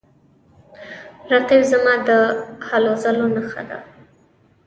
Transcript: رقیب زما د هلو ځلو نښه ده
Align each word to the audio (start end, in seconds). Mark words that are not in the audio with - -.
رقیب 1.31 1.61
زما 1.71 1.93
د 2.07 2.09
هلو 2.67 2.93
ځلو 3.03 3.25
نښه 3.35 3.63
ده 3.69 3.79